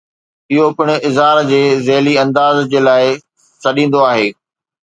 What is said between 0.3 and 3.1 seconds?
اهو پڻ اظهار جي ذيلي انداز جي لاء